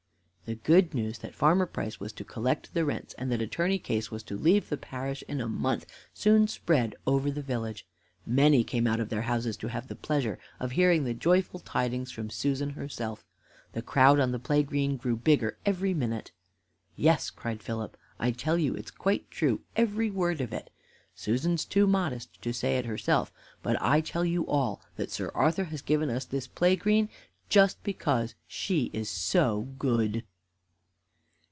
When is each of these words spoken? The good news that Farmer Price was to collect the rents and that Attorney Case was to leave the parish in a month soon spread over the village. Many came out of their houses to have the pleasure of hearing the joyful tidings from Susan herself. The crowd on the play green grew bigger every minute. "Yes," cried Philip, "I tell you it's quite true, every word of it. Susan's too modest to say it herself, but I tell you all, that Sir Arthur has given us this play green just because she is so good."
The 0.45 0.55
good 0.55 0.93
news 0.93 1.19
that 1.19 1.33
Farmer 1.33 1.65
Price 1.65 2.01
was 2.01 2.11
to 2.11 2.25
collect 2.25 2.73
the 2.73 2.83
rents 2.83 3.13
and 3.13 3.31
that 3.31 3.41
Attorney 3.41 3.79
Case 3.79 4.11
was 4.11 4.21
to 4.23 4.37
leave 4.37 4.67
the 4.67 4.75
parish 4.75 5.23
in 5.29 5.39
a 5.39 5.47
month 5.47 5.85
soon 6.13 6.45
spread 6.49 6.93
over 7.07 7.31
the 7.31 7.41
village. 7.41 7.87
Many 8.25 8.65
came 8.65 8.85
out 8.85 8.99
of 8.99 9.07
their 9.07 9.21
houses 9.21 9.55
to 9.57 9.69
have 9.69 9.87
the 9.87 9.95
pleasure 9.95 10.37
of 10.59 10.71
hearing 10.71 11.05
the 11.05 11.13
joyful 11.13 11.61
tidings 11.61 12.11
from 12.11 12.29
Susan 12.29 12.71
herself. 12.71 13.23
The 13.71 13.81
crowd 13.81 14.19
on 14.19 14.33
the 14.33 14.39
play 14.39 14.61
green 14.61 14.97
grew 14.97 15.15
bigger 15.15 15.57
every 15.65 15.93
minute. 15.93 16.33
"Yes," 16.97 17.29
cried 17.29 17.63
Philip, 17.63 17.95
"I 18.19 18.31
tell 18.31 18.57
you 18.57 18.73
it's 18.75 18.91
quite 18.91 19.31
true, 19.31 19.61
every 19.77 20.11
word 20.11 20.41
of 20.41 20.51
it. 20.51 20.69
Susan's 21.15 21.63
too 21.63 21.87
modest 21.87 22.41
to 22.41 22.51
say 22.51 22.77
it 22.77 22.83
herself, 22.83 23.31
but 23.63 23.81
I 23.81 24.01
tell 24.01 24.25
you 24.25 24.45
all, 24.47 24.81
that 24.97 25.11
Sir 25.11 25.31
Arthur 25.33 25.65
has 25.65 25.81
given 25.81 26.09
us 26.09 26.25
this 26.25 26.45
play 26.47 26.75
green 26.75 27.07
just 27.47 27.81
because 27.83 28.35
she 28.47 28.89
is 28.91 29.07
so 29.07 29.69
good." 29.79 30.25